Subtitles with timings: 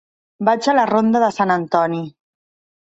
[0.49, 2.05] Vaig a la ronda de Sant Antoni.